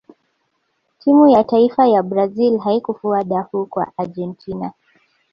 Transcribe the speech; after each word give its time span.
timu 0.99 1.27
ya 1.27 1.43
taifa 1.43 1.87
ya 1.87 2.03
brazil 2.03 2.57
haikufua 2.59 3.23
dafu 3.23 3.65
kwa 3.65 3.91
argentina 3.97 4.73